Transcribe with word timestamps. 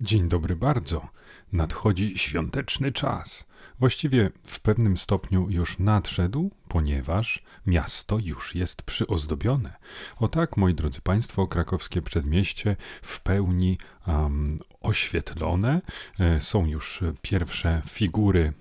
Dzień 0.00 0.28
dobry 0.28 0.56
bardzo. 0.56 1.08
Nadchodzi 1.52 2.18
świąteczny 2.18 2.92
czas. 2.92 3.46
Właściwie 3.78 4.30
w 4.44 4.60
pewnym 4.60 4.96
stopniu 4.96 5.46
już 5.50 5.78
nadszedł, 5.78 6.50
ponieważ 6.68 7.42
miasto 7.66 8.18
już 8.22 8.54
jest 8.54 8.82
przyozdobione. 8.82 9.76
O 10.18 10.28
tak, 10.28 10.56
moi 10.56 10.74
drodzy 10.74 11.00
Państwo, 11.00 11.46
krakowskie 11.46 12.02
przedmieście 12.02 12.76
w 13.02 13.20
pełni 13.20 13.78
um, 14.06 14.58
oświetlone. 14.80 15.80
E, 16.20 16.40
są 16.40 16.66
już 16.66 17.00
pierwsze 17.22 17.82
figury 17.86 18.52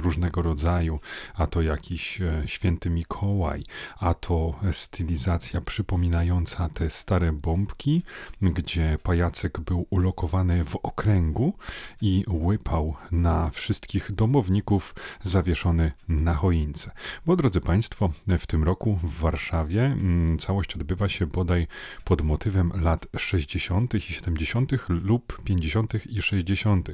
różnego 0.00 0.42
rodzaju, 0.42 1.00
a 1.34 1.46
to 1.46 1.62
jakiś 1.62 2.20
e, 2.20 2.42
święty 2.46 2.90
Mikołaj, 2.90 3.64
a 4.00 4.14
to 4.14 4.54
stylizacja 4.72 5.60
przypominająca 5.60 6.68
te 6.68 6.90
stare 6.90 7.32
bombki, 7.32 8.02
gdzie 8.42 8.96
pajacek 9.02 9.60
był 9.60 9.86
ulokowany 9.90 10.64
w 10.64 10.76
okręgu 10.76 11.54
i 12.00 12.24
łypał 12.28 12.94
na 13.12 13.50
wszystkich 13.50 14.12
domowników 14.12 14.94
zawieszony 15.24 15.92
na 16.08 16.34
choince. 16.34 16.90
Bo 17.26 17.36
drodzy 17.36 17.60
Państwo, 17.60 18.12
w 18.38 18.46
tym 18.46 18.64
roku 18.64 18.98
w 19.02 19.18
Warszawie 19.18 19.84
mm, 19.84 20.38
całość 20.38 20.74
odbywa 20.74 21.08
się 21.08 21.26
bodaj 21.26 21.66
pod 22.04 22.22
motywem 22.22 22.72
lat 22.74 23.06
60. 23.18 23.94
i 23.94 24.00
70. 24.00 24.72
lub 24.88 25.42
50. 25.44 26.06
i 26.06 26.22
60. 26.22 26.90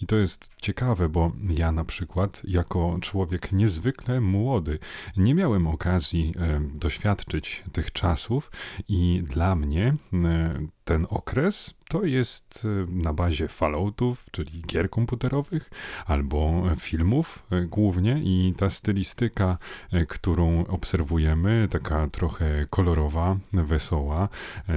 I 0.00 0.06
to 0.06 0.16
jest 0.16 0.50
ciekawe, 0.56 1.08
bo 1.08 1.32
ja 1.48 1.72
na 1.72 1.84
przykład 1.84 2.01
przykład, 2.02 2.42
jako 2.44 2.98
człowiek 3.00 3.52
niezwykle 3.52 4.20
młody, 4.20 4.78
nie 5.16 5.34
miałem 5.34 5.66
okazji 5.66 6.34
e, 6.38 6.60
doświadczyć 6.74 7.62
tych 7.72 7.92
czasów 7.92 8.50
i 8.88 9.22
dla 9.26 9.54
mnie 9.56 9.94
e, 10.12 10.54
ten 10.84 11.06
okres 11.10 11.74
to 11.92 12.04
jest 12.04 12.64
y, 12.64 12.86
na 12.88 13.12
bazie 13.12 13.48
Falloutów, 13.48 14.26
czyli 14.30 14.62
gier 14.66 14.90
komputerowych, 14.90 15.70
albo 16.06 16.62
filmów 16.76 17.46
y, 17.52 17.66
głównie. 17.66 18.20
I 18.24 18.54
ta 18.56 18.70
stylistyka, 18.70 19.58
y, 19.94 20.06
którą 20.06 20.66
obserwujemy, 20.66 21.68
taka 21.70 22.06
trochę 22.06 22.66
kolorowa, 22.70 23.36
wesoła, 23.52 24.28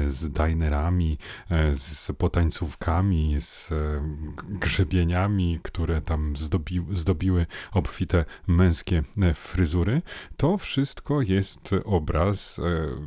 z 0.08 0.30
dinerami, 0.30 1.18
z 1.74 2.12
potańcówkami, 2.18 3.36
z 3.40 3.74
grzebieniami, 4.50 5.60
które 5.64 6.02
tam 6.02 6.38
zdobi, 6.38 6.86
zdobiły 6.94 7.46
obfite 7.72 8.26
męskie 8.48 9.04
fryzury, 9.34 10.02
to 10.38 10.58
wszystko 10.58 11.22
jest 11.22 11.70
obraz 11.86 12.62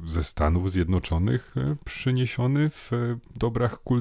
ze 0.07 0.25
Stanów 0.25 0.71
Zjednoczonych 0.71 1.55
przyniesiony 1.85 2.71
w 2.71 2.91
dobrach 3.37 3.83
kultury, 3.83 3.98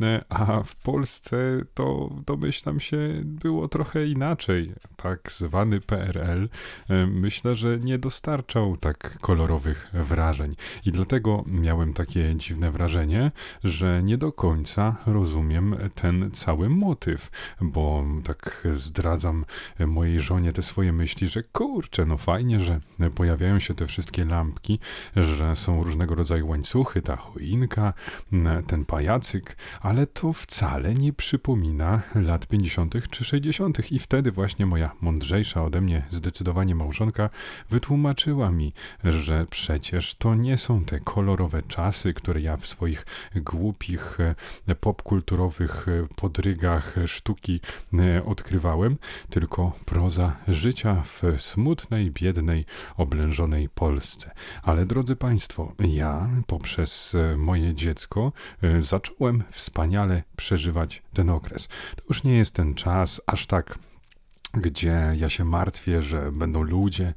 e, 0.00 0.24
a 0.28 0.62
w 0.62 0.76
Polsce 0.76 1.36
to 1.74 2.10
domyślam 2.26 2.80
się 2.80 3.20
było 3.24 3.68
trochę 3.68 4.06
inaczej. 4.06 4.72
Tak 4.96 5.32
zwany 5.32 5.80
PRL 5.80 6.48
e, 6.88 7.06
myślę, 7.06 7.54
że 7.54 7.78
nie 7.78 7.98
dostarczał 7.98 8.76
tak 8.76 9.18
kolorowych 9.20 9.90
wrażeń 9.92 10.54
i 10.86 10.92
dlatego 10.92 11.44
miałem 11.46 11.94
takie 11.94 12.36
dziwne 12.36 12.70
wrażenie, 12.70 13.30
że 13.64 14.02
nie 14.02 14.18
do 14.18 14.32
końca 14.32 14.96
rozumiem 15.06 15.76
ten 15.94 16.30
cały 16.30 16.68
motyw, 16.68 17.30
bo 17.60 18.04
tak 18.24 18.68
zdradzam 18.72 19.44
mojej 19.86 20.20
żonie 20.20 20.52
te 20.52 20.62
swoje 20.62 20.92
myśli, 20.92 21.28
że 21.28 21.42
kurczę, 21.42 22.06
no 22.06 22.18
fajnie, 22.18 22.60
że 22.60 22.80
pojawiają 23.14 23.58
się 23.58 23.74
te 23.74 23.86
wszystkie 23.86 24.24
lampki, 24.24 24.78
że 25.16 25.56
są 25.56 25.84
różnego 25.84 26.14
rodzaju 26.14 26.48
łańcuchy, 26.48 27.02
ta 27.02 27.16
choinka, 27.16 27.92
ten 28.66 28.84
pajacyk, 28.92 29.56
ale 29.80 30.06
to 30.06 30.32
wcale 30.32 30.94
nie 30.94 31.12
przypomina 31.12 32.02
lat 32.14 32.46
50. 32.46 32.94
czy 33.10 33.24
60. 33.24 33.92
I 33.92 33.98
wtedy 33.98 34.30
właśnie 34.30 34.66
moja 34.66 34.90
mądrzejsza 35.00 35.64
ode 35.64 35.80
mnie 35.80 36.02
zdecydowanie 36.10 36.74
małżonka 36.74 37.30
wytłumaczyła 37.70 38.50
mi, 38.50 38.72
że 39.04 39.46
przecież 39.50 40.14
to 40.14 40.34
nie 40.34 40.58
są 40.58 40.84
te 40.84 41.00
kolorowe 41.00 41.62
czasy, 41.62 42.12
które 42.12 42.40
ja 42.40 42.56
w 42.56 42.66
swoich 42.66 43.06
głupich 43.36 44.18
e, 44.68 44.74
popkulturowych 44.74 45.88
e, 45.88 46.06
podrygach 46.16 46.94
sztuki 47.06 47.60
e, 47.94 48.24
odkrywałem, 48.24 48.96
tylko 49.30 49.72
proza 49.84 50.36
życia 50.48 51.02
w 51.04 51.22
smutnej, 51.38 52.10
biednej, 52.10 52.64
oblężonej 52.96 53.68
Polsce. 53.68 54.30
Ale 54.62 54.86
drodzy 54.86 55.16
Państwo, 55.16 55.72
ja 55.78 56.28
poprzez 56.46 57.16
moje 57.36 57.74
dziecko, 57.74 58.32
zacząłem 58.84 59.42
wspaniale 59.50 60.22
przeżywać 60.36 61.02
ten 61.12 61.30
okres. 61.30 61.68
To 61.96 62.02
już 62.08 62.24
nie 62.24 62.36
jest 62.36 62.54
ten 62.54 62.74
czas 62.74 63.20
aż 63.26 63.46
tak 63.46 63.78
gdzie 64.54 65.14
ja 65.16 65.30
się 65.30 65.44
martwię, 65.44 66.02
że 66.02 66.32
będą 66.32 66.62
ludzie, 66.62 67.14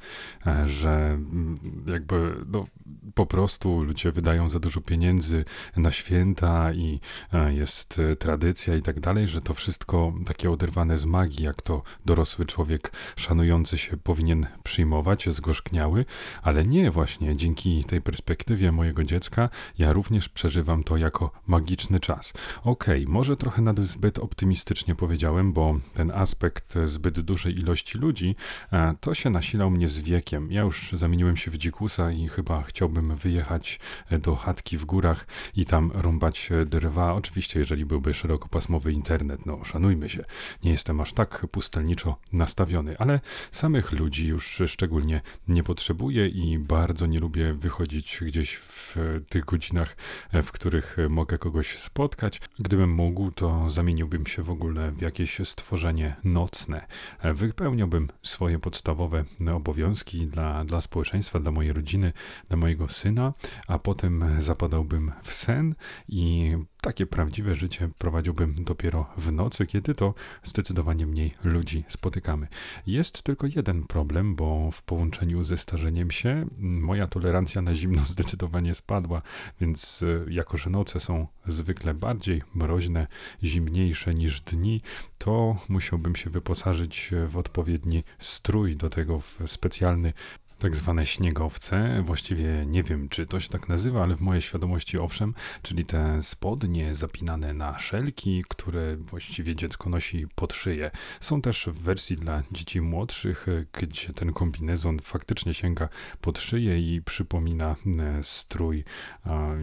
e, 0.47 0.69
że 0.69 0.91
mm, 0.91 1.59
jakby 1.87 2.35
no, 2.47 2.65
po 3.13 3.25
prostu 3.25 3.83
ludzie 3.83 4.11
wydają 4.11 4.49
za 4.49 4.59
dużo 4.59 4.81
pieniędzy 4.81 5.45
na 5.77 5.91
święta 5.91 6.73
i 6.73 6.99
e, 7.33 7.53
jest 7.53 7.99
e, 7.99 8.15
tradycja 8.15 8.75
i 8.75 8.81
tak 8.81 8.99
dalej, 8.99 9.27
że 9.27 9.41
to 9.41 9.53
wszystko 9.53 10.13
takie 10.25 10.51
oderwane 10.51 10.97
z 10.97 11.05
magii, 11.05 11.43
jak 11.43 11.61
to 11.61 11.83
dorosły 12.05 12.45
człowiek 12.45 12.91
szanujący 13.15 13.77
się 13.77 13.97
powinien 13.97 14.47
przyjmować, 14.63 15.29
zgorzkniały, 15.29 16.05
ale 16.41 16.65
nie 16.65 16.91
właśnie 16.91 17.35
dzięki 17.35 17.83
tej 17.83 18.01
perspektywie 18.01 18.71
mojego 18.71 19.03
dziecka, 19.03 19.49
ja 19.77 19.93
również 19.93 20.29
przeżywam 20.29 20.83
to 20.83 20.97
jako 20.97 21.31
magiczny 21.47 21.99
czas. 21.99 22.33
Okej, 22.63 23.03
okay, 23.03 23.13
może 23.13 23.37
trochę 23.37 23.65
zbyt 23.83 24.19
optymistycznie 24.19 24.95
powiedziałem, 24.95 25.53
bo 25.53 25.79
ten 25.93 26.11
aspekt 26.11 26.73
zbyt 26.85 27.24
dużej 27.25 27.59
ilości 27.59 27.97
ludzi, 27.97 28.35
e, 28.71 28.95
to 28.99 29.13
się 29.13 29.29
nasilał 29.29 29.71
mnie 29.71 29.87
z 29.87 29.99
wiekiem. 29.99 30.51
Ja 30.51 30.61
już 30.61 30.91
zamieniłem 30.93 31.37
się 31.37 31.51
w 31.51 31.57
dzikusa 31.57 32.11
i 32.11 32.27
chyba 32.27 32.63
chciałbym 32.63 33.15
wyjechać 33.15 33.79
e, 34.09 34.19
do 34.19 34.35
chatki 34.35 34.77
w 34.77 34.85
górach 34.85 35.27
i 35.55 35.65
tam 35.65 35.91
rąbać 35.93 36.49
e, 36.51 36.65
drwa. 36.65 37.13
Oczywiście, 37.13 37.59
jeżeli 37.59 37.85
byłby 37.85 38.13
szerokopasmowy 38.13 38.93
internet, 38.93 39.45
no 39.45 39.63
szanujmy 39.63 40.09
się, 40.09 40.23
nie 40.63 40.71
jestem 40.71 41.01
aż 41.01 41.13
tak 41.13 41.47
pustelniczo 41.51 42.17
nastawiony, 42.33 42.97
ale 42.97 43.19
samych 43.51 43.91
ludzi 43.91 44.27
już 44.27 44.61
szczególnie 44.67 45.21
nie 45.47 45.63
potrzebuję 45.63 46.27
i 46.27 46.59
bardzo 46.59 47.05
nie 47.05 47.19
lubię 47.19 47.53
wychodzić 47.53 48.19
gdzieś 48.21 48.55
w 48.55 48.95
tych 49.29 49.45
godzinach, 49.45 49.95
w 50.43 50.51
których 50.51 50.97
mogę 51.09 51.37
kogoś 51.37 51.79
spotkać. 51.79 52.41
Gdybym 52.59 52.89
mógł, 52.93 53.31
to 53.31 53.69
zamieniłbym 53.69 54.27
się 54.27 54.43
w 54.43 54.49
ogóle 54.49 54.91
w 54.91 55.01
jakieś 55.01 55.39
stworzenie 55.43 56.15
nocne. 56.23 56.85
Wypełniałbym 57.23 58.07
swoje 58.23 58.59
podstawowe 58.59 59.23
obowiązki 59.55 60.27
dla, 60.27 60.65
dla 60.65 60.81
społeczeństwa, 60.81 61.39
dla 61.39 61.51
mojej 61.51 61.73
rodziny, 61.73 62.13
dla 62.47 62.57
mojego 62.57 62.87
syna, 62.89 63.33
a 63.67 63.79
potem 63.79 64.25
zapadałbym 64.39 65.11
w 65.23 65.33
sen 65.33 65.75
i 66.07 66.57
takie 66.85 67.05
prawdziwe 67.05 67.55
życie 67.55 67.89
prowadziłbym 67.97 68.63
dopiero 68.63 69.05
w 69.17 69.31
nocy, 69.31 69.65
kiedy 69.65 69.95
to 69.95 70.13
zdecydowanie 70.43 71.05
mniej 71.05 71.33
ludzi 71.43 71.83
spotykamy. 71.87 72.47
Jest 72.87 73.23
tylko 73.23 73.47
jeden 73.55 73.83
problem, 73.83 74.35
bo 74.35 74.71
w 74.71 74.81
połączeniu 74.81 75.43
ze 75.43 75.57
starzeniem 75.57 76.11
się 76.11 76.45
moja 76.59 77.07
tolerancja 77.07 77.61
na 77.61 77.75
zimno 77.75 78.05
zdecydowanie 78.15 78.75
spadła, 78.75 79.21
więc 79.61 80.03
e, 80.27 80.33
jako 80.33 80.57
że 80.57 80.69
noce 80.69 80.99
są 80.99 81.27
zwykle 81.47 81.93
bardziej 81.93 82.41
mroźne, 82.55 83.07
zimniejsze 83.43 84.13
niż 84.13 84.41
dni, 84.41 84.81
to 85.17 85.57
musiałbym 85.69 86.15
się 86.15 86.29
wyposażyć 86.29 87.11
w 87.27 87.37
odpowiedni 87.37 88.03
strój, 88.19 88.75
do 88.75 88.89
tego 88.89 89.19
w 89.19 89.39
specjalny 89.45 90.13
tak 90.59 90.75
zwane 90.75 91.05
śniegowce. 91.05 92.01
Właściwie 92.03 92.65
nie 92.65 92.83
wiem, 92.83 93.09
czy 93.09 93.25
to 93.25 93.39
się 93.39 93.49
tak 93.49 93.69
nazywa, 93.69 94.03
ale 94.03 94.15
w 94.15 94.21
mojej 94.21 94.41
świadomości 94.41 94.97
owszem, 94.97 95.33
czyli 95.61 95.85
te 95.85 96.21
spodnie 96.21 96.95
zapinane 96.95 97.53
na 97.53 97.79
szelki, 97.79 98.43
które 98.49 98.95
właściwie 98.95 99.55
dziecko 99.55 99.89
nosi 99.89 100.27
pod 100.35 100.53
szyję. 100.53 100.91
Są 101.19 101.41
też 101.41 101.69
w 101.71 101.81
wersji 101.81 102.15
dla 102.15 102.43
dzieci 102.51 102.81
młodszych, 102.81 103.45
gdzie 103.73 104.13
ten 104.13 104.33
kombinezon 104.33 104.99
faktycznie 104.99 105.53
sięga 105.53 105.89
pod 106.21 106.39
szyję 106.39 106.79
i 106.79 107.01
przypomina 107.01 107.75
e, 107.99 108.23
strój 108.23 108.83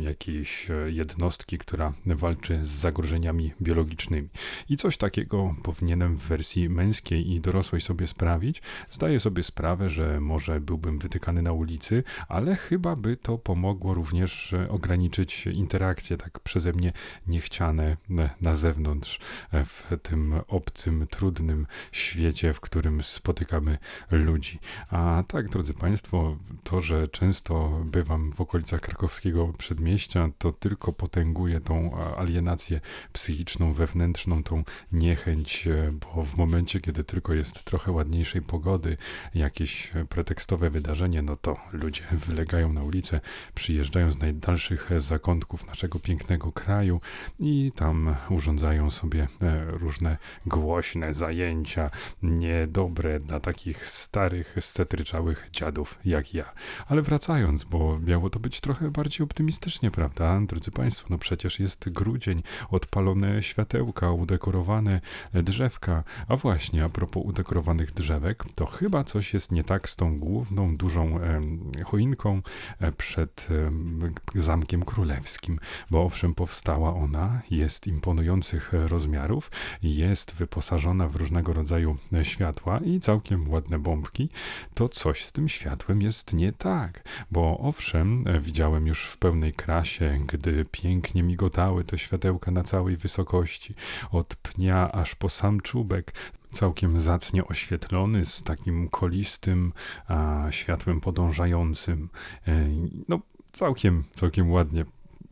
jakiejś 0.01 0.71
e, 0.71 0.91
jednostki, 0.91 1.59
która 1.59 1.93
walczy 2.07 2.61
z 2.67 2.69
zagrożeniami 2.69 3.53
biologicznymi. 3.63 4.29
I 4.69 4.77
coś 4.77 4.97
takiego 4.97 5.55
powinienem 5.63 6.17
w 6.17 6.23
wersji 6.23 6.69
męskiej 6.69 7.33
i 7.33 7.41
dorosłej 7.41 7.81
sobie 7.81 8.07
sprawić. 8.07 8.63
Zdaję 8.91 9.21
sobie 9.21 9.43
sprawę, 9.43 9.89
że 9.89 10.21
może 10.21 10.61
byłby 10.61 10.82
byłbym 10.83 10.99
wytykany 10.99 11.43
na 11.43 11.53
ulicy, 11.53 12.05
ale 12.29 12.57
chyba 12.57 12.97
by 12.97 13.17
to 13.17 13.39
pomogło 13.39 13.95
również 13.95 14.53
e, 14.53 14.69
ograniczyć 14.69 15.47
interakcje 15.47 16.17
tak 16.17 16.41
przeze 16.41 16.73
mnie 16.73 16.93
niechciane 17.27 17.97
e, 18.19 18.31
na 18.41 18.57
zewnątrz, 18.57 19.21
e, 19.53 19.65
w 19.65 19.91
tym 20.03 20.35
obcym, 20.49 21.07
trudnym 21.11 21.67
świecie, 21.93 22.53
w 22.53 22.61
którym 22.61 23.03
spotykamy 23.03 23.79
ludzi. 24.11 24.59
A 24.91 25.25
tak, 25.29 25.49
drodzy 25.49 25.75
Państwo, 25.75 26.37
to, 26.65 26.81
że 26.81 27.09
często 27.09 27.83
bywam 27.85 28.33
w 28.33 28.41
okolicach 28.41 28.81
krakowskiego 28.81 29.53
przedmieścia, 29.59 30.29
to 30.39 30.53
tylko 30.53 30.93
potęguje 30.93 31.61
tą 31.61 31.97
alienację 32.17 32.81
psychiczną, 33.13 33.73
wewnętrzną, 33.73 34.43
tą 34.43 34.65
niechęć, 34.93 35.69
bo 35.93 36.25
w 36.25 36.37
momencie, 36.37 36.81
kiedy 36.81 37.05
tylko 37.05 37.35
jest 37.35 37.65
trochę 37.65 37.93
ładniejszej 37.93 38.43
pogody, 38.43 38.97
jakieś 39.35 39.93
pretekstowe 40.09 40.72
wydarzenie, 40.73 41.23
no 41.23 41.37
to 41.37 41.57
ludzie 41.73 42.03
wylegają 42.13 42.73
na 42.73 42.83
ulicę, 42.83 43.21
przyjeżdżają 43.55 44.13
z 44.13 44.19
najdalszych 44.19 44.91
zakątków 44.99 45.67
naszego 45.67 45.99
pięknego 45.99 46.53
kraju 46.53 47.01
i 47.39 47.73
tam 47.77 48.15
urządzają 48.31 48.91
sobie 48.91 49.29
e, 49.43 49.65
różne 49.65 50.17
głośne 50.47 51.15
zajęcia, 51.15 51.91
niedobre 52.23 53.19
dla 53.19 53.41
takich 53.41 53.89
starych, 53.89 54.57
stetryczałych 54.61 55.49
dziadów 55.53 55.99
jak 56.05 56.35
ja. 56.35 56.53
Ale 56.89 57.03
wracając, 57.03 57.65
bo 57.65 57.99
miało 57.99 58.31
to 58.31 58.41
być 58.41 58.61
trochę 58.61 58.91
bardziej 58.91 59.25
optymistycznie, 59.25 59.91
prawda, 59.91 60.41
drodzy 60.41 60.71
Państwo? 60.71 61.07
No 61.11 61.19
przecież 61.19 61.61
jest 61.61 61.89
grudzień, 61.89 62.43
odpalone 62.71 63.43
światełka, 63.43 64.11
udekorowane 64.11 65.01
drzewka. 65.35 66.05
A 66.29 66.37
właśnie, 66.37 66.85
a 66.85 66.89
propos 66.89 67.23
udekorowanych 67.27 67.95
drzewek, 67.95 68.45
to 68.55 68.67
chyba 68.67 69.05
coś 69.05 69.35
jest 69.35 69.53
nie 69.53 69.65
tak 69.65 69.89
z 69.89 69.97
tą 69.97 70.19
główną, 70.19 70.62
dużą 70.71 71.19
choinką 71.85 72.43
e, 72.81 72.93
przed 72.93 73.49
Zamkiem 74.35 74.85
Królewskim, 74.85 75.59
bo 75.91 76.03
owszem, 76.03 76.35
powstała 76.35 76.95
ona, 76.95 77.43
jest 77.51 77.87
imponujących 77.87 78.73
rozmiarów, 78.73 79.51
jest 79.83 80.35
wyposażona 80.35 81.09
w 81.09 81.17
różnego 81.17 81.53
rodzaju 81.53 81.97
e, 82.13 82.25
światła 82.25 82.79
i 82.79 83.01
całkiem 83.01 83.51
ładne 83.51 83.79
bombki, 83.79 84.29
to 84.75 84.89
coś 84.89 85.25
z 85.25 85.33
tym 85.33 85.49
światłem 85.49 86.03
jest 86.03 86.33
nie 86.33 86.53
tak, 86.53 87.05
bo 87.31 87.59
owszem, 87.59 88.25
e, 88.27 88.41
widziałem 88.41 88.87
już 88.87 89.07
w 89.07 89.17
pełnej 89.17 89.53
krasie, 89.53 90.21
gdy 90.27 90.65
pięknie 90.65 91.23
migotały 91.23 91.85
te 91.85 91.99
światełka 91.99 92.51
na 92.51 92.65
całej 92.65 92.97
wysokości, 92.97 93.75
od 94.11 94.37
pnia 94.37 94.93
aż 94.93 95.15
po 95.15 95.29
sam 95.29 95.61
czubek, 95.61 96.13
całkiem 96.53 97.01
zacnie 97.01 97.45
oświetlony, 97.45 98.25
z 98.25 98.43
takim 98.43 98.89
kolistym 98.89 99.73
światłem 100.51 101.01
podążającym. 101.01 102.09
E, 102.49 102.69
no, 103.09 103.21
całkiem, 103.53 104.05
całkiem 104.13 104.51
ładnie 104.51 104.85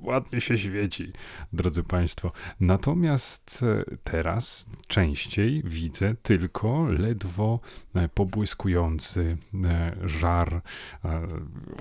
ładnie 0.02 0.40
się 0.40 0.58
świeci, 0.58 1.12
drodzy 1.52 1.82
Państwo. 1.82 2.32
Natomiast 2.60 3.60
e, 3.62 3.96
teraz 4.04 4.66
częściej 4.86 5.62
widzę 5.64 6.14
tylko 6.22 6.86
ledwo 6.88 7.60
e, 7.94 8.08
pobłyskujący 8.08 9.36
e, 9.64 9.96
żar 10.04 10.62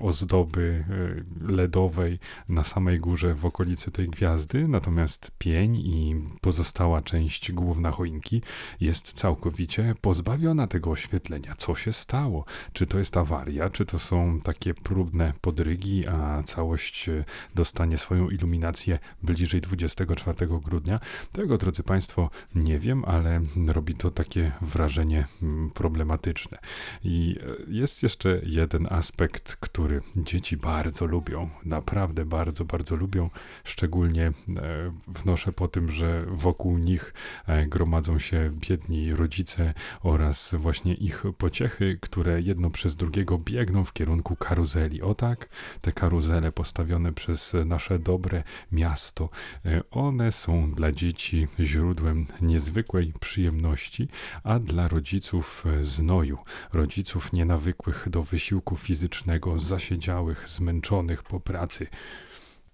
ozdoby 0.02 0.84
ledowej 1.40 2.18
na 2.48 2.64
samej 2.64 3.00
górze 3.00 3.34
w 3.34 3.46
okolicy 3.46 3.90
tej 3.90 4.06
gwiazdy, 4.06 4.68
natomiast 4.68 5.30
pień 5.38 5.76
i 5.76 6.16
pozostała 6.40 7.02
część 7.02 7.52
główna 7.52 7.90
choinki 7.90 8.42
jest 8.80 9.12
całkowicie 9.12 9.94
pozbawiona 10.00 10.66
tego 10.66 10.90
oświetlenia. 10.90 11.54
Co 11.58 11.74
się 11.74 11.92
stało? 11.92 12.44
Czy 12.72 12.86
to 12.86 12.98
jest 12.98 13.16
awaria, 13.16 13.70
czy 13.70 13.86
to 13.86 13.98
są 13.98 14.40
takie 14.40 14.74
próbne 14.74 15.32
podrygi, 15.40 16.06
a 16.06 16.42
całość 16.42 17.10
dostanie 17.54 17.98
swoją 17.98 18.09
swoją 18.10 18.28
iluminację 18.28 18.98
bliżej 19.22 19.60
24 19.60 20.46
grudnia. 20.46 21.00
Tego, 21.32 21.58
drodzy 21.58 21.82
Państwo, 21.82 22.30
nie 22.54 22.78
wiem, 22.78 23.04
ale 23.04 23.40
robi 23.66 23.94
to 23.94 24.10
takie 24.10 24.52
wrażenie 24.60 25.26
mm, 25.42 25.70
problematyczne. 25.70 26.58
I 27.04 27.38
e, 27.40 27.72
jest 27.72 28.02
jeszcze 28.02 28.40
jeden 28.42 28.86
aspekt, 28.90 29.56
który 29.56 30.02
dzieci 30.16 30.56
bardzo 30.56 31.06
lubią, 31.06 31.50
naprawdę 31.64 32.24
bardzo, 32.24 32.64
bardzo 32.64 32.96
lubią. 32.96 33.30
Szczególnie 33.64 34.26
e, 34.26 34.32
wnoszę 35.08 35.52
po 35.52 35.68
tym, 35.68 35.92
że 35.92 36.24
wokół 36.28 36.78
nich 36.78 37.14
e, 37.46 37.66
gromadzą 37.66 38.18
się 38.18 38.50
biedni 38.68 39.14
rodzice 39.14 39.74
oraz 40.02 40.54
właśnie 40.58 40.94
ich 40.94 41.22
pociechy, 41.38 41.98
które 42.00 42.40
jedno 42.40 42.70
przez 42.70 42.96
drugiego 42.96 43.38
biegną 43.38 43.84
w 43.84 43.92
kierunku 43.92 44.36
karuzeli. 44.36 45.02
O 45.02 45.14
tak, 45.14 45.48
te 45.80 45.92
karuzele 45.92 46.52
postawione 46.52 47.12
przez 47.12 47.52
nasze 47.64 47.99
dobre 48.00 48.42
miasto. 48.72 49.28
E, 49.64 49.82
one 49.90 50.32
są 50.32 50.72
dla 50.72 50.92
dzieci 50.92 51.48
źródłem 51.60 52.26
niezwykłej 52.40 53.12
przyjemności, 53.20 54.08
a 54.44 54.58
dla 54.58 54.88
rodziców 54.88 55.64
e, 55.66 55.84
znoju, 55.84 56.38
rodziców 56.72 57.32
nienawykłych 57.32 58.08
do 58.08 58.22
wysiłku 58.22 58.76
fizycznego, 58.76 59.58
zasiedziałych, 59.58 60.48
zmęczonych 60.48 61.22
po 61.22 61.40
pracy 61.40 61.86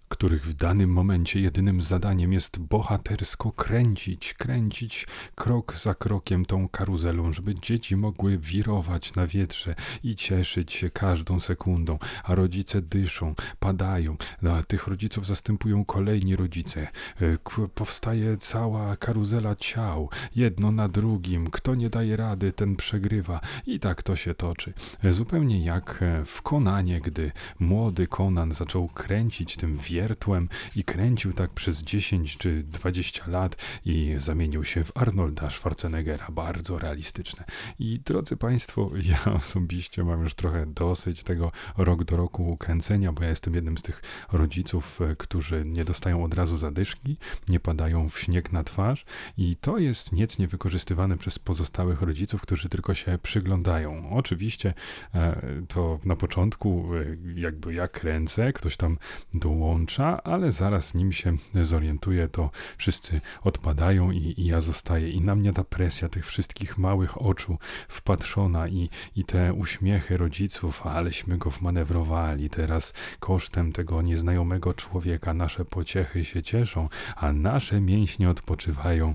których 0.09 0.47
w 0.47 0.55
danym 0.55 0.91
momencie 0.91 1.41
jedynym 1.41 1.83
zadaniem 1.83 2.33
jest 2.33 2.59
bohatersko 2.59 3.53
kręcić, 3.53 4.35
kręcić 4.35 5.07
krok 5.35 5.77
za 5.77 5.95
krokiem 5.95 6.45
tą 6.45 6.69
karuzelą, 6.69 7.33
żeby 7.33 7.55
dzieci 7.55 7.97
mogły 7.97 8.39
wirować 8.39 9.15
na 9.15 9.27
wietrze 9.27 9.75
i 10.05 10.17
cieszyć 10.17 10.73
się 10.73 10.91
każdą 10.91 11.41
sekundą, 11.41 11.99
a 12.25 12.35
rodzice 12.35 12.83
dyszą, 12.83 13.35
padają, 13.59 14.17
no, 14.43 14.53
a 14.53 14.63
tych 14.63 14.87
rodziców 14.87 15.27
zastępują 15.27 15.85
kolejni 15.85 16.37
rodzice. 16.37 16.89
E, 17.21 17.69
powstaje 17.75 18.37
cała 18.37 18.97
karuzela 18.97 19.57
ciał, 19.57 20.11
jedno 20.37 20.73
na 20.73 20.89
drugim, 20.89 21.51
kto 21.51 21.75
nie 21.75 21.91
daje 21.91 22.17
rady, 22.17 22.53
ten 22.53 22.77
przegrywa. 22.77 23.41
I 23.67 23.81
tak 23.81 24.03
to 24.03 24.17
się 24.17 24.35
toczy. 24.35 24.73
E, 25.05 25.13
zupełnie 25.13 25.65
jak 25.65 25.99
e, 26.03 26.25
w 26.25 26.43
Konanie, 26.43 27.01
gdy 27.01 27.33
młody 27.59 28.07
Konan 28.07 28.55
zaczął 28.55 28.89
kręcić 28.89 29.57
tym 29.57 29.79
wietrem, 29.79 29.96
wiertłem 29.97 30.49
i 30.77 30.85
kręcił 30.85 31.33
tak 31.33 31.51
przez 31.51 31.83
10 31.83 32.37
czy 32.37 32.63
20 32.63 33.31
lat 33.31 33.57
i 33.85 34.15
zamienił 34.19 34.65
się 34.65 34.85
w 34.85 34.97
Arnolda 34.97 35.51
Schwarzeneggera. 35.51 36.27
Bardzo 36.31 36.79
realistyczne. 36.79 37.45
I 37.79 38.01
drodzy 38.01 38.37
Państwo, 38.37 38.91
ja 39.11 39.35
osobiście 39.35 40.05
mam 40.05 40.23
już 40.23 40.35
trochę 40.35 40.67
dosyć 40.67 41.23
tego 41.25 41.53
rok 41.77 42.05
do 42.05 42.17
roku 42.17 42.57
kręcenia, 42.57 43.13
bo 43.13 43.23
ja 43.23 43.29
jestem 43.29 43.55
jednym 43.55 43.79
z 43.79 43.83
tych 43.83 44.03
rodziców, 44.33 45.01
e, 45.01 45.17
którzy 45.17 45.63
nie 45.67 45.85
dostają 45.85 46.25
od 46.25 46.35
razu 46.35 46.57
zadyszki, 46.57 47.17
nie 47.49 47.61
padają 47.61 48.09
w 48.09 48.19
śnieg 48.19 48.53
na 48.53 48.65
twarz 48.65 49.05
i 49.37 49.57
to 49.57 49.79
jest 49.79 50.13
nic 50.13 50.39
niewykorzystywane 50.39 51.17
przez 51.17 51.39
pozostałych 51.39 52.03
rodziców, 52.03 52.41
którzy 52.41 52.69
tylko 52.69 52.95
się 52.95 53.19
przyglądają. 53.23 54.11
Oczywiście 54.11 54.75
e, 55.15 55.43
to 55.69 55.99
na 56.05 56.17
początku 56.17 56.89
e, 56.95 57.41
jakby 57.41 57.75
ja 57.75 57.89
kręcę, 57.89 58.53
ktoś 58.53 58.77
tam 58.77 58.99
dołącza 59.35 59.86
ale 60.25 60.53
zaraz 60.53 60.95
nim 60.95 61.13
się 61.13 61.37
zorientuje, 61.63 62.29
to 62.29 62.51
wszyscy 62.79 63.21
odpadają 63.43 64.11
i, 64.11 64.35
i, 64.37 64.47
ja 64.47 64.61
zostaję. 64.61 65.11
I 65.11 65.21
na 65.21 65.35
mnie 65.35 65.53
ta 65.53 65.65
presja 65.65 66.09
tych 66.09 66.27
wszystkich 66.27 66.79
małych 66.79 67.23
oczu 67.23 67.59
wpatrzona 67.89 68.69
i, 68.69 68.91
i 69.17 69.25
te 69.25 69.55
uśmiechy 69.55 70.17
rodziców, 70.17 70.87
aleśmy 70.87 71.39
go 71.39 71.51
wmanewrowali. 71.51 72.51
Teraz 72.51 72.93
kosztem 73.21 73.73
tego 73.73 74.03
nieznajomego 74.03 74.75
człowieka 74.75 75.35
nasze 75.35 75.65
pociechy 75.65 76.25
się 76.25 76.43
cieszą, 76.43 76.89
a 77.17 77.33
nasze 77.33 77.81
mięśnie 77.81 78.31
odpoczywają 78.31 79.15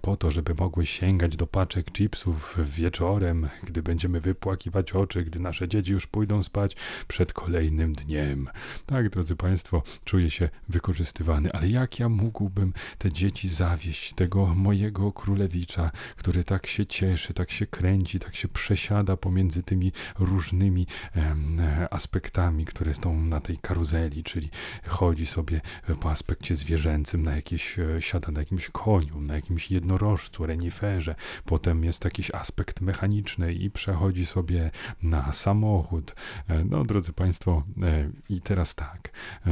po 0.00 0.16
to, 0.16 0.30
żeby 0.30 0.54
mogły 0.54 0.86
sięgać 0.86 1.36
do 1.36 1.46
paczek 1.46 1.92
chipsów 1.92 2.56
wieczorem, 2.64 3.48
gdy 3.62 3.82
będziemy 3.82 4.20
wypłakiwać 4.20 4.92
oczy, 4.92 5.22
gdy 5.22 5.40
nasze 5.40 5.68
dzieci 5.68 5.92
już 5.92 6.06
pójdą 6.06 6.42
spać 6.42 6.76
przed 7.08 7.32
kolejnym 7.32 7.94
dniem. 7.94 8.48
Tak, 8.86 9.08
drodzy 9.08 9.36
Państwo, 9.36 9.82
czuję 10.12 10.30
się 10.30 10.48
wykorzystywany, 10.68 11.52
ale 11.52 11.68
jak 11.68 11.98
ja 11.98 12.08
mógłbym 12.08 12.72
te 12.98 13.12
dzieci 13.12 13.48
zawieść, 13.48 14.12
tego 14.12 14.46
mojego 14.46 15.12
królewicza, 15.12 15.90
który 16.16 16.44
tak 16.44 16.66
się 16.66 16.86
cieszy, 16.86 17.34
tak 17.34 17.50
się 17.50 17.66
kręci, 17.66 18.18
tak 18.18 18.36
się 18.36 18.48
przesiada 18.48 19.16
pomiędzy 19.16 19.62
tymi 19.62 19.92
różnymi 20.18 20.86
e, 21.16 21.88
aspektami, 21.90 22.64
które 22.64 22.94
są 22.94 23.20
na 23.20 23.40
tej 23.40 23.58
karuzeli, 23.58 24.24
czyli 24.24 24.50
chodzi 24.86 25.26
sobie 25.26 25.60
po 26.00 26.10
aspekcie 26.10 26.56
zwierzęcym 26.56 27.22
na 27.22 27.36
jakieś, 27.36 27.78
e, 27.78 28.02
siada 28.02 28.32
na 28.32 28.40
jakimś 28.40 28.68
koniu, 28.68 29.20
na 29.20 29.34
jakimś 29.34 29.70
jednorożcu, 29.70 30.46
reniferze, 30.46 31.14
potem 31.44 31.84
jest 31.84 32.04
jakiś 32.04 32.30
aspekt 32.30 32.80
mechaniczny 32.80 33.54
i 33.54 33.70
przechodzi 33.70 34.26
sobie 34.26 34.70
na 35.02 35.32
samochód. 35.32 36.14
E, 36.48 36.64
no, 36.64 36.84
drodzy 36.84 37.12
Państwo, 37.12 37.62
i 38.28 38.40
teraz 38.40 38.74
tak, 38.74 39.10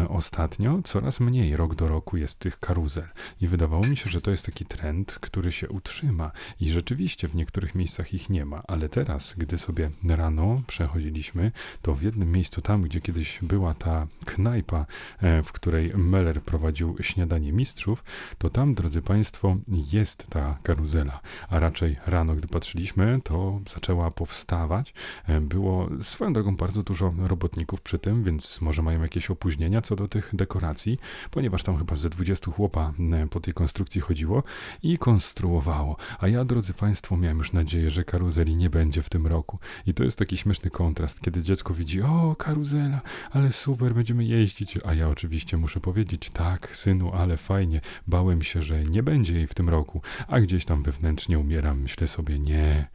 ostatnio 0.09 0.50
ostatnio 0.51 0.83
coraz 0.85 1.21
mniej 1.21 1.57
rok 1.57 1.75
do 1.75 1.89
roku 1.89 2.17
jest 2.17 2.39
tych 2.39 2.61
karuzel. 2.61 3.09
I 3.41 3.49
wydawało 3.49 3.83
mi 3.87 3.97
się, 3.97 4.11
że 4.11 4.21
to 4.21 4.31
jest 4.31 4.47
taki 4.47 4.65
trend, 4.67 5.19
który 5.21 5.53
się 5.53 5.69
utrzyma. 5.69 6.33
I 6.61 6.71
rzeczywiście 6.71 7.29
w 7.29 7.35
niektórych 7.35 7.75
miejscach 7.75 8.15
ich 8.15 8.31
nie 8.31 8.45
ma, 8.45 8.63
ale 8.69 8.89
teraz, 8.89 9.35
gdy 9.39 9.59
sobie 9.59 9.91
rano 10.09 10.63
przechodziliśmy, 10.67 11.53
to 11.83 11.95
w 11.95 12.03
jednym 12.03 12.33
miejscu, 12.33 12.61
tam 12.61 12.83
gdzie 12.83 13.01
kiedyś 13.01 13.39
była 13.43 13.75
ta 13.75 14.07
knajpa, 14.25 14.87
e, 15.19 15.43
w 15.43 15.53
której 15.53 15.93
Meller 15.95 16.43
prowadził 16.43 16.97
śniadanie 17.01 17.53
mistrzów, 17.53 18.05
to 18.39 18.51
tam, 18.51 18.75
drodzy 18.75 19.03
Państwo, 19.03 19.57
jest 19.93 20.27
ta 20.27 20.59
karuzela. 20.63 21.21
A 21.49 21.61
raczej 21.61 21.97
rano, 22.07 22.35
gdy 22.35 22.49
patrzyliśmy, 22.49 23.21
to 23.25 23.61
zaczęła 23.75 24.11
powstawać. 24.11 24.95
E, 25.27 25.41
było 25.41 25.89
swoją 26.01 26.33
drogą 26.33 26.57
bardzo 26.57 26.83
dużo 26.83 27.15
robotników 27.19 27.81
przy 27.81 27.99
tym, 27.99 28.25
więc 28.25 28.61
może 28.61 28.83
mają 28.83 29.03
jakieś 29.03 29.31
opóźnienia 29.31 29.83
co 29.83 29.97
do 29.97 30.09
tych 30.09 30.35
dekoracji, 30.41 30.99
ponieważ 31.31 31.63
tam 31.63 31.79
chyba 31.79 31.97
ze 31.97 32.11
20 32.11 32.51
chłopa 32.51 32.93
e, 33.13 33.27
po 33.27 33.41
tej 33.41 33.55
konstrukcji 33.55 34.01
chodziło 34.01 34.43
i 34.83 34.99
konstruowało. 34.99 35.97
A 36.19 36.29
ja, 36.29 36.45
drodzy 36.45 36.75
Państwo, 36.75 37.17
miałem 37.17 37.39
już 37.39 37.53
nadzieję, 37.53 37.91
że 37.91 38.05
karuzeli 38.05 38.57
nie 38.57 38.71
będzie 38.71 39.03
w 39.03 39.11
tym 39.11 39.27
roku. 39.27 39.59
I 39.87 39.95
to 39.95 40.05
jest 40.05 40.19
taki 40.19 40.37
śmieszny 40.37 40.71
kontrast, 40.71 41.21
kiedy 41.21 41.43
dziecko 41.43 41.75
widzi, 41.75 42.03
o, 42.03 42.37
karuzela, 42.39 43.01
ale 43.31 43.53
super, 43.53 43.95
będziemy 43.95 44.25
jeździć. 44.25 44.79
A 44.85 44.95
ja 44.95 45.09
oczywiście 45.09 45.57
muszę 45.57 45.81
powiedzieć, 45.81 46.31
tak, 46.31 46.77
synu, 46.77 47.13
ale 47.13 47.37
fajnie. 47.37 47.81
Bałem 48.07 48.43
się, 48.43 48.63
że 48.63 48.85
nie 48.85 49.03
będzie 49.03 49.35
jej 49.35 49.47
w 49.47 49.55
tym 49.55 49.69
roku. 49.69 50.03
A 50.29 50.41
gdzieś 50.41 50.65
tam 50.65 50.83
wewnętrznie 50.83 51.39
umieram, 51.39 51.81
myślę 51.81 52.09
sobie, 52.09 52.39
nie. 52.39 52.89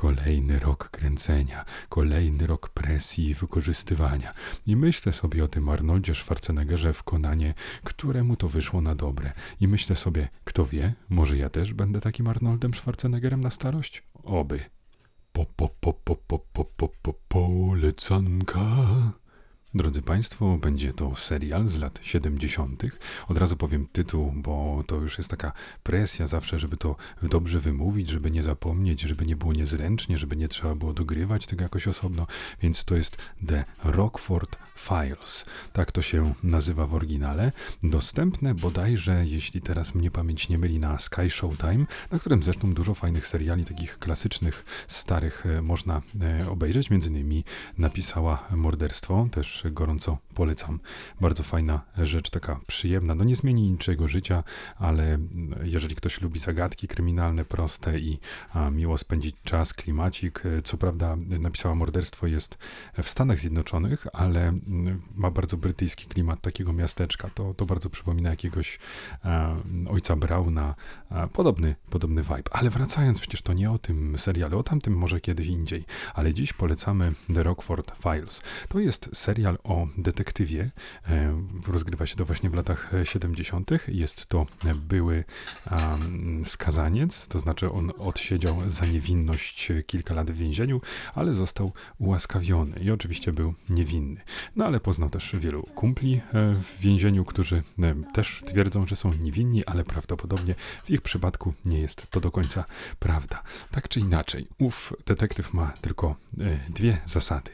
Kolejny 0.00 0.58
rok 0.58 0.88
kręcenia, 0.90 1.64
kolejny 1.88 2.46
rok 2.46 2.68
presji 2.68 3.28
i 3.28 3.34
wykorzystywania. 3.34 4.32
I 4.66 4.76
myślę 4.76 5.12
sobie 5.12 5.44
o 5.44 5.48
tym 5.48 5.68
Arnoldzie 5.68 6.14
Schwarzeneggerze 6.14 6.92
w 6.92 7.02
Konanie, 7.02 7.54
któremu 7.84 8.36
to 8.36 8.48
wyszło 8.48 8.80
na 8.80 8.94
dobre. 8.94 9.32
I 9.60 9.68
myślę 9.68 9.96
sobie, 9.96 10.28
kto 10.44 10.66
wie, 10.66 10.94
może 11.08 11.36
ja 11.36 11.48
też 11.48 11.74
będę 11.74 12.00
takim 12.00 12.28
Arnoldem 12.28 12.74
Schwarzeneggerem 12.74 13.40
na 13.40 13.50
starość? 13.50 14.02
Oby. 14.24 14.60
Po, 15.32 15.46
po, 15.46 15.68
po, 15.80 15.92
po, 15.92 16.16
po, 16.16 16.38
po, 16.38 16.64
po, 16.64 16.88
po, 17.02 17.14
polecanka. 17.28 18.60
Drodzy 19.74 20.02
Państwo, 20.02 20.58
będzie 20.60 20.92
to 20.92 21.14
serial 21.14 21.68
z 21.68 21.78
lat 21.78 21.98
70. 22.02 22.82
Od 23.28 23.38
razu 23.38 23.56
powiem 23.56 23.86
tytuł, 23.92 24.32
bo 24.36 24.84
to 24.86 24.96
już 24.96 25.18
jest 25.18 25.30
taka 25.30 25.52
presja 25.82 26.26
zawsze, 26.26 26.58
żeby 26.58 26.76
to 26.76 26.96
dobrze 27.22 27.60
wymówić, 27.60 28.08
żeby 28.08 28.30
nie 28.30 28.42
zapomnieć, 28.42 29.00
żeby 29.00 29.26
nie 29.26 29.36
było 29.36 29.52
niezręcznie, 29.52 30.18
żeby 30.18 30.36
nie 30.36 30.48
trzeba 30.48 30.74
było 30.74 30.92
dogrywać 30.92 31.46
tego 31.46 31.62
jakoś 31.62 31.88
osobno, 31.88 32.26
więc 32.62 32.84
to 32.84 32.96
jest 32.96 33.16
The 33.46 33.64
Rockford 33.84 34.58
Files. 34.76 35.44
Tak 35.72 35.92
to 35.92 36.02
się 36.02 36.34
nazywa 36.42 36.86
w 36.86 36.94
oryginale. 36.94 37.52
Dostępne 37.82 38.54
bodajże, 38.54 39.26
jeśli 39.26 39.60
teraz 39.60 39.94
mnie 39.94 40.10
pamięć 40.10 40.48
nie 40.48 40.58
myli, 40.58 40.78
na 40.78 40.98
Sky 40.98 41.30
Showtime, 41.30 41.86
na 42.10 42.18
którym 42.18 42.42
zresztą 42.42 42.74
dużo 42.74 42.94
fajnych 42.94 43.26
seriali, 43.26 43.64
takich 43.64 43.98
klasycznych, 43.98 44.64
starych 44.88 45.46
e, 45.46 45.62
można 45.62 46.02
e, 46.20 46.50
obejrzeć. 46.50 46.90
Między 46.90 47.08
innymi 47.08 47.44
napisała 47.78 48.48
Morderstwo, 48.50 49.28
też 49.30 49.59
gorąco 49.64 50.18
polecam. 50.34 50.80
Bardzo 51.20 51.42
fajna 51.42 51.80
rzecz, 51.98 52.30
taka 52.30 52.60
przyjemna. 52.66 53.14
No 53.14 53.24
nie 53.24 53.36
zmieni 53.36 53.70
niczego 53.70 54.08
życia, 54.08 54.44
ale 54.76 55.18
jeżeli 55.62 55.94
ktoś 55.94 56.20
lubi 56.20 56.40
zagadki 56.40 56.88
kryminalne, 56.88 57.44
proste 57.44 57.98
i 57.98 58.18
a, 58.52 58.70
miło 58.70 58.98
spędzić 58.98 59.36
czas, 59.44 59.74
klimacik. 59.74 60.42
E, 60.46 60.62
co 60.62 60.76
prawda 60.76 61.16
napisała 61.40 61.74
Morderstwo 61.74 62.26
jest 62.26 62.58
w 63.02 63.08
Stanach 63.08 63.38
Zjednoczonych, 63.38 64.06
ale 64.12 64.52
ma 65.14 65.30
bardzo 65.30 65.56
brytyjski 65.56 66.06
klimat 66.06 66.40
takiego 66.40 66.72
miasteczka. 66.72 67.30
To, 67.34 67.54
to 67.54 67.66
bardzo 67.66 67.90
przypomina 67.90 68.30
jakiegoś 68.30 68.78
a, 69.22 69.54
ojca 69.88 70.16
Brauna. 70.16 70.74
A, 71.10 71.26
podobny, 71.26 71.74
podobny 71.90 72.22
vibe. 72.22 72.50
Ale 72.50 72.70
wracając, 72.70 73.20
przecież 73.20 73.42
to 73.42 73.52
nie 73.52 73.70
o 73.70 73.78
tym 73.78 74.18
serialu, 74.18 74.58
o 74.58 74.62
tamtym 74.62 74.96
może 74.96 75.20
kiedyś 75.20 75.46
indziej. 75.46 75.84
Ale 76.14 76.34
dziś 76.34 76.52
polecamy 76.52 77.12
The 77.34 77.42
Rockford 77.42 77.92
Files. 78.02 78.42
To 78.68 78.78
jest 78.78 79.10
serial 79.12 79.49
serial 79.50 79.58
o 79.64 79.86
detektywie. 79.98 80.70
E, 81.08 81.42
rozgrywa 81.68 82.06
się 82.06 82.16
to 82.16 82.24
właśnie 82.24 82.50
w 82.50 82.54
latach 82.54 82.92
70. 83.04 83.70
Jest 83.88 84.26
to 84.26 84.46
były 84.74 85.24
um, 85.70 86.42
skazaniec, 86.46 87.28
to 87.28 87.38
znaczy 87.38 87.72
on 87.72 87.92
odsiedział 87.98 88.62
za 88.66 88.86
niewinność 88.86 89.72
kilka 89.86 90.14
lat 90.14 90.30
w 90.30 90.36
więzieniu, 90.36 90.80
ale 91.14 91.34
został 91.34 91.72
ułaskawiony 91.98 92.80
i 92.80 92.90
oczywiście 92.90 93.32
był 93.32 93.54
niewinny. 93.68 94.20
No 94.56 94.64
ale 94.64 94.80
poznał 94.80 95.10
też 95.10 95.36
wielu 95.38 95.62
kumpli 95.62 96.14
e, 96.14 96.54
w 96.54 96.80
więzieniu, 96.80 97.24
którzy 97.24 97.62
e, 97.82 97.94
też 98.14 98.42
twierdzą, 98.46 98.86
że 98.86 98.96
są 98.96 99.12
niewinni, 99.14 99.64
ale 99.64 99.84
prawdopodobnie 99.84 100.54
w 100.84 100.90
ich 100.90 101.00
przypadku 101.00 101.54
nie 101.64 101.80
jest 101.80 102.10
to 102.10 102.20
do 102.20 102.30
końca 102.30 102.64
prawda. 102.98 103.42
Tak 103.70 103.88
czy 103.88 104.00
inaczej, 104.00 104.46
ów 104.58 104.92
detektyw 105.06 105.54
ma 105.54 105.68
tylko 105.80 106.16
dwie 106.68 107.00
zasady, 107.06 107.50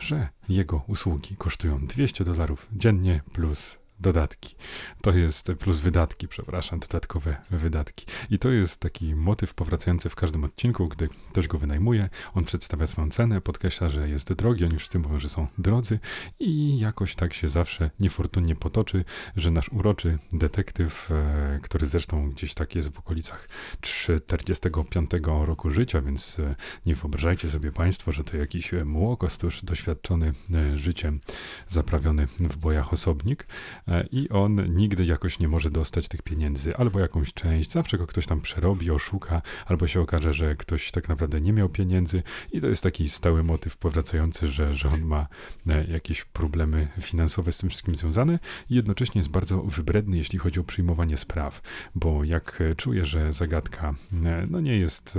że 0.00 0.28
jego 0.48 0.82
usługi 0.86 1.36
kosztują 1.36 1.86
200 1.86 2.24
dolarów 2.24 2.68
dziennie 2.72 3.20
plus 3.32 3.78
dodatki. 4.00 4.54
To 5.02 5.10
jest 5.10 5.52
plus 5.58 5.80
wydatki, 5.80 6.28
przepraszam, 6.28 6.80
dodatkowe 6.80 7.36
wydatki. 7.50 8.06
I 8.30 8.38
to 8.38 8.50
jest 8.50 8.80
taki 8.80 9.14
motyw 9.14 9.54
powracający 9.54 10.08
w 10.08 10.14
każdym 10.14 10.44
odcinku, 10.44 10.88
gdy 10.88 11.08
ktoś 11.30 11.48
go 11.48 11.58
wynajmuje, 11.58 12.08
on 12.34 12.44
przedstawia 12.44 12.86
swoją 12.86 13.10
cenę, 13.10 13.40
podkreśla, 13.40 13.88
że 13.88 14.08
jest 14.08 14.32
drogi, 14.32 14.64
oni 14.64 14.78
wszyscy 14.78 14.98
mówią, 14.98 15.20
że 15.20 15.28
są 15.28 15.46
drodzy 15.58 15.98
i 16.40 16.78
jakoś 16.78 17.14
tak 17.14 17.34
się 17.34 17.48
zawsze 17.48 17.90
niefortunnie 18.00 18.56
potoczy, 18.56 19.04
że 19.36 19.50
nasz 19.50 19.68
uroczy 19.68 20.18
detektyw, 20.32 21.10
e, 21.10 21.58
który 21.62 21.86
zresztą 21.86 22.30
gdzieś 22.30 22.54
tak 22.54 22.74
jest 22.74 22.88
w 22.94 22.98
okolicach 22.98 23.48
45 23.80 25.10
roku 25.44 25.70
życia, 25.70 26.00
więc 26.00 26.38
e, 26.38 26.54
nie 26.86 26.94
wyobrażajcie 26.94 27.50
sobie 27.50 27.72
Państwo, 27.72 28.12
że 28.12 28.24
to 28.24 28.36
jakiś 28.36 28.72
młokostusz 28.84 29.64
doświadczony 29.64 30.34
e, 30.54 30.78
życiem, 30.78 31.20
zaprawiony 31.68 32.26
w 32.26 32.56
bojach 32.56 32.92
osobnik, 32.92 33.46
E, 33.87 33.87
i 34.12 34.28
on 34.28 34.74
nigdy 34.76 35.04
jakoś 35.04 35.38
nie 35.38 35.48
może 35.48 35.70
dostać 35.70 36.08
tych 36.08 36.22
pieniędzy, 36.22 36.76
albo 36.76 37.00
jakąś 37.00 37.34
część, 37.34 37.72
zawsze 37.72 37.98
go 37.98 38.06
ktoś 38.06 38.26
tam 38.26 38.40
przerobi, 38.40 38.90
oszuka, 38.90 39.42
albo 39.66 39.86
się 39.86 40.00
okaże, 40.00 40.34
że 40.34 40.54
ktoś 40.54 40.90
tak 40.90 41.08
naprawdę 41.08 41.40
nie 41.40 41.52
miał 41.52 41.68
pieniędzy. 41.68 42.22
I 42.52 42.60
to 42.60 42.66
jest 42.66 42.82
taki 42.82 43.08
stały 43.08 43.42
motyw 43.42 43.76
powracający, 43.76 44.48
że, 44.48 44.76
że 44.76 44.88
on 44.88 45.02
ma 45.02 45.26
e, 45.66 45.84
jakieś 45.84 46.24
problemy 46.24 46.88
finansowe 47.00 47.52
z 47.52 47.58
tym 47.58 47.70
wszystkim 47.70 47.94
związane. 47.94 48.38
I 48.70 48.74
jednocześnie 48.74 49.18
jest 49.18 49.30
bardzo 49.30 49.62
wybredny, 49.62 50.16
jeśli 50.16 50.38
chodzi 50.38 50.60
o 50.60 50.64
przyjmowanie 50.64 51.16
spraw, 51.16 51.62
bo 51.94 52.24
jak 52.24 52.62
czuje, 52.76 53.06
że 53.06 53.32
zagadka 53.32 53.94
e, 54.24 54.46
no 54.50 54.60
nie 54.60 54.78
jest 54.78 55.18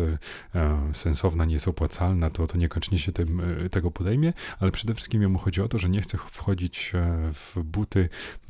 sensowna, 0.93 1.45
nie 1.45 1.53
jest 1.53 1.67
opłacalna, 1.67 2.29
to, 2.29 2.47
to 2.47 2.57
niekoniecznie 2.57 2.99
się 2.99 3.11
tym, 3.11 3.41
tego 3.71 3.91
podejmie, 3.91 4.33
ale 4.59 4.71
przede 4.71 4.95
wszystkim 4.95 5.21
jemu 5.21 5.38
chodzi 5.38 5.61
o 5.61 5.67
to, 5.67 5.77
że 5.77 5.89
nie 5.89 6.01
chce 6.01 6.17
wchodzić 6.17 6.91
w 7.33 7.63
buty 7.63 8.09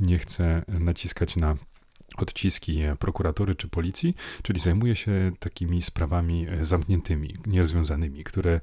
nie 0.10 0.20
chcę 0.20 0.64
naciskać 0.68 1.36
na 1.36 1.56
odciski 2.24 2.80
prokuratury 3.00 3.56
czy 3.56 3.68
policji, 3.68 4.16
czyli 4.44 4.60
zajmuje 4.60 4.96
się 4.96 5.32
takimi 5.40 5.82
sprawami 5.82 6.48
e, 6.50 6.66
zamkniętymi, 6.66 7.36
nierozwiązanymi, 7.48 8.24
które 8.24 8.62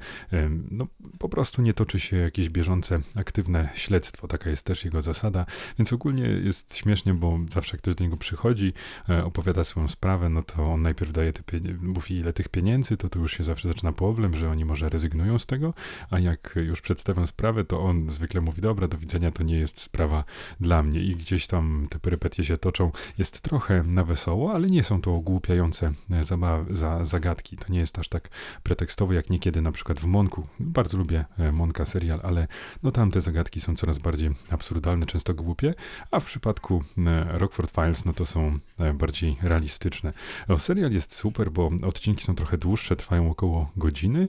no, 0.70 0.86
po 1.18 1.28
prostu 1.28 1.62
nie 1.62 1.74
toczy 1.74 2.00
się 2.00 2.16
jakieś 2.16 2.48
bieżące, 2.48 3.00
aktywne 3.14 3.68
śledztwo. 3.74 4.28
Taka 4.28 4.50
jest 4.50 4.62
też 4.62 4.84
jego 4.84 5.02
zasada, 5.02 5.46
więc 5.78 5.92
ogólnie 5.92 6.24
jest 6.24 6.76
śmiesznie, 6.76 7.14
bo 7.14 7.38
zawsze 7.50 7.76
ktoś 7.76 7.94
do 7.94 8.04
niego 8.04 8.16
przychodzi, 8.16 8.72
e, 9.08 9.24
opowiada 9.24 9.64
swoją 9.64 9.88
sprawę, 9.88 10.28
no 10.28 10.42
to 10.42 10.72
on 10.72 10.82
najpierw 10.82 11.12
daje 11.12 11.32
te 11.32 11.42
mówi 11.80 12.16
ile 12.16 12.32
tych 12.32 12.48
pieniędzy, 12.48 12.96
to 12.96 13.08
to 13.08 13.18
już 13.18 13.36
się 13.36 13.44
zawsze 13.44 13.68
zaczyna 13.68 13.92
problem, 13.92 14.36
że 14.36 14.50
oni 14.50 14.64
może 14.64 14.88
rezygnują 14.88 15.38
z 15.38 15.46
tego, 15.46 15.74
a 16.10 16.18
jak 16.18 16.54
już 16.56 16.80
przedstawią 16.80 17.26
sprawę, 17.26 17.64
to 17.64 17.80
on 17.80 18.10
zwykle 18.10 18.40
mówi, 18.40 18.62
dobra, 18.62 18.88
do 18.88 18.98
widzenia, 18.98 19.30
to 19.30 19.42
nie 19.42 19.58
jest 19.58 19.80
sprawa 19.80 20.24
dla 20.60 20.82
mnie 20.82 21.00
i 21.00 21.16
gdzieś 21.16 21.46
tam 21.46 21.86
te 21.90 21.98
perypetie 21.98 22.44
się 22.44 22.58
toczą. 22.58 22.92
Jest 23.18 23.40
trochę 23.48 23.82
na 23.82 24.04
wesoło, 24.04 24.52
ale 24.52 24.66
nie 24.68 24.84
są 24.84 25.00
to 25.00 25.14
ogłupiające 25.14 25.92
e, 26.10 26.24
za, 26.70 27.04
zagadki. 27.04 27.56
To 27.56 27.72
nie 27.72 27.78
jest 27.78 27.98
aż 27.98 28.08
tak 28.08 28.28
pretekstowe 28.62 29.14
jak 29.14 29.30
niekiedy 29.30 29.62
na 29.62 29.72
przykład 29.72 30.00
w 30.00 30.06
Monku. 30.06 30.46
Bardzo 30.60 30.98
lubię 30.98 31.24
e, 31.38 31.52
Monka 31.52 31.86
serial, 31.86 32.20
ale 32.22 32.48
no 32.82 32.92
tam 32.92 33.10
te 33.10 33.20
zagadki 33.20 33.60
są 33.60 33.76
coraz 33.76 33.98
bardziej 33.98 34.30
absurdalne, 34.50 35.06
często 35.06 35.34
głupie, 35.34 35.74
a 36.10 36.20
w 36.20 36.24
przypadku 36.24 36.84
e, 36.98 37.38
Rockford 37.38 37.74
Files 37.74 38.04
no 38.04 38.12
to 38.12 38.26
są 38.26 38.58
bardziej 38.94 39.36
realistyczne. 39.42 40.12
Serial 40.58 40.92
jest 40.92 41.14
super, 41.14 41.50
bo 41.50 41.70
odcinki 41.82 42.24
są 42.24 42.34
trochę 42.34 42.58
dłuższe, 42.58 42.96
trwają 42.96 43.30
około 43.30 43.70
godziny, 43.76 44.28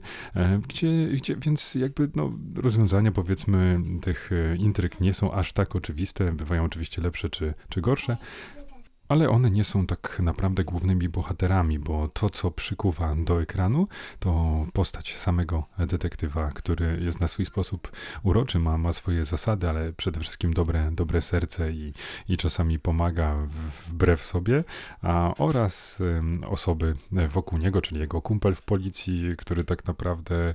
gdzie, 0.68 1.06
gdzie 1.06 1.36
więc 1.36 1.74
jakby 1.74 2.10
no, 2.14 2.32
rozwiązania 2.56 3.12
powiedzmy 3.12 3.80
tych 4.02 4.30
intryg 4.58 5.00
nie 5.00 5.14
są 5.14 5.32
aż 5.32 5.52
tak 5.52 5.76
oczywiste, 5.76 6.32
bywają 6.32 6.64
oczywiście 6.64 7.02
lepsze 7.02 7.28
czy, 7.30 7.54
czy 7.68 7.80
gorsze, 7.80 8.16
ale 9.08 9.30
one 9.30 9.50
nie 9.50 9.64
są 9.64 9.86
tak 9.86 10.20
naprawdę 10.20 10.64
głównymi 10.64 11.08
bohaterami, 11.08 11.78
bo 11.78 12.08
to, 12.08 12.30
co 12.30 12.50
przykuwa 12.50 13.16
do 13.16 13.42
ekranu, 13.42 13.88
to 14.18 14.64
postać 14.72 15.16
samego 15.16 15.66
detektywa, 15.78 16.50
który 16.50 17.00
jest 17.02 17.20
na 17.20 17.28
swój 17.28 17.44
sposób 17.44 17.92
uroczy, 18.22 18.58
ma, 18.58 18.78
ma 18.78 18.92
swoje 18.92 19.24
zasady, 19.24 19.68
ale 19.68 19.92
przede 19.92 20.20
wszystkim 20.20 20.54
dobre, 20.54 20.90
dobre 20.92 21.20
serce 21.20 21.72
i, 21.72 21.92
i 22.28 22.36
czasami 22.36 22.78
pomaga 22.78 23.36
wbrew 23.86 24.24
sobie, 24.24 24.64
a, 25.02 25.34
oraz 25.38 26.02
osoby 26.48 26.96
wokół 27.28 27.58
niego, 27.58 27.82
czyli 27.82 28.00
jego 28.00 28.22
kumpel 28.22 28.54
w 28.54 28.62
policji, 28.62 29.34
który 29.38 29.64
tak 29.64 29.84
naprawdę 29.86 30.54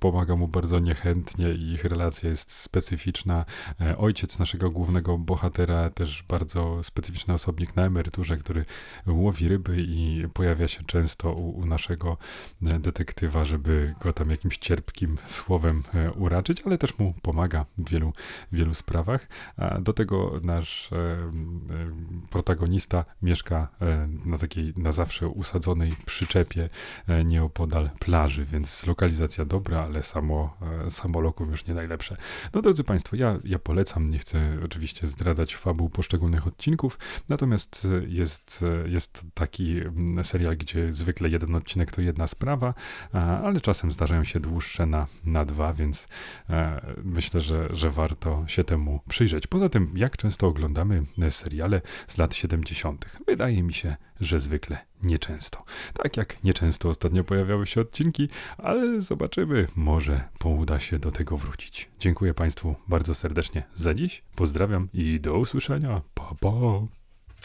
pomaga 0.00 0.36
mu 0.36 0.48
bardzo 0.48 0.78
niechętnie 0.78 1.52
i 1.52 1.72
ich 1.72 1.84
relacja 1.84 2.30
jest 2.30 2.52
specyficzna. 2.52 3.44
E, 3.80 3.98
Ojciec 3.98 4.38
naszego 4.38 4.70
głównego 4.70 5.18
bohatera, 5.18 5.90
też 5.90 6.24
bardzo 6.28 6.82
specyficzny 6.82 7.34
osobnik 7.34 7.73
na 7.76 7.86
emeryturze, 7.86 8.36
który 8.36 8.64
łowi 9.06 9.48
ryby 9.48 9.76
i 9.78 10.28
pojawia 10.34 10.68
się 10.68 10.84
często 10.84 11.32
u, 11.32 11.50
u 11.58 11.66
naszego 11.66 12.16
e, 12.62 12.78
detektywa, 12.78 13.44
żeby 13.44 13.94
go 14.00 14.12
tam 14.12 14.30
jakimś 14.30 14.58
cierpkim 14.58 15.18
słowem 15.26 15.82
e, 15.94 16.12
uraczyć, 16.12 16.62
ale 16.66 16.78
też 16.78 16.98
mu 16.98 17.14
pomaga 17.22 17.66
w 17.78 17.90
wielu, 17.90 18.12
wielu 18.52 18.74
sprawach. 18.74 19.28
A 19.56 19.80
do 19.80 19.92
tego 19.92 20.40
nasz 20.42 20.92
e, 20.92 21.32
protagonista 22.30 23.04
mieszka 23.22 23.68
na 24.24 24.38
takiej 24.38 24.72
na 24.76 24.92
zawsze 24.92 25.28
usadzonej 25.28 25.92
przyczepie 26.06 26.68
nieopodal 27.24 27.90
plaży, 27.98 28.44
więc 28.44 28.86
lokalizacja 28.86 29.44
dobra, 29.44 29.82
ale 29.82 30.02
samo, 30.02 30.56
samo 30.90 31.20
lokum 31.20 31.50
już 31.50 31.66
nie 31.66 31.74
najlepsze. 31.74 32.16
No 32.54 32.62
drodzy 32.62 32.84
Państwo, 32.84 33.16
ja, 33.16 33.38
ja 33.44 33.58
polecam, 33.58 34.08
nie 34.08 34.18
chcę 34.18 34.58
oczywiście 34.64 35.06
zdradzać 35.06 35.56
fabuł 35.56 35.88
poszczególnych 35.88 36.46
odcinków, 36.46 36.98
natomiast 37.28 37.63
jest, 38.06 38.64
e, 38.84 38.88
jest 38.88 39.26
taki 39.34 39.80
mm, 39.80 40.24
serial, 40.24 40.56
gdzie 40.56 40.92
zwykle 40.92 41.28
jeden 41.28 41.54
odcinek 41.54 41.92
to 41.92 42.00
jedna 42.00 42.26
sprawa, 42.26 42.74
ale 43.12 43.60
czasem 43.60 43.90
zdarzają 43.90 44.24
się 44.24 44.40
dłuższe 44.40 44.86
na, 44.86 45.06
na 45.24 45.44
dwa, 45.44 45.72
więc 45.72 46.08
e, 46.50 46.80
myślę, 47.04 47.40
że, 47.40 47.68
że 47.72 47.90
warto 47.90 48.44
się 48.46 48.64
temu 48.64 49.00
przyjrzeć. 49.08 49.46
Poza 49.46 49.68
tym, 49.68 49.92
jak 49.94 50.16
często 50.16 50.46
oglądamy 50.46 51.02
e, 51.18 51.30
seriale 51.30 51.80
z 52.08 52.18
lat 52.18 52.34
70., 52.34 53.04
wydaje 53.26 53.62
mi 53.62 53.74
się, 53.74 53.96
że 54.20 54.40
zwykle 54.40 54.78
nieczęsto. 55.02 55.64
Tak 55.94 56.16
jak 56.16 56.44
nieczęsto 56.44 56.88
ostatnio 56.88 57.24
pojawiały 57.24 57.66
się 57.66 57.80
odcinki, 57.80 58.28
ale 58.58 59.00
zobaczymy, 59.00 59.66
może 59.76 60.28
uda 60.44 60.80
się 60.80 60.98
do 60.98 61.12
tego 61.12 61.36
wrócić. 61.36 61.90
Dziękuję 62.00 62.34
Państwu 62.34 62.74
bardzo 62.88 63.14
serdecznie 63.14 63.62
za 63.74 63.94
dziś, 63.94 64.22
pozdrawiam 64.36 64.88
i 64.92 65.20
do 65.20 65.38
usłyszenia. 65.38 66.02
Pa, 66.14 66.34
pa. 66.40 66.50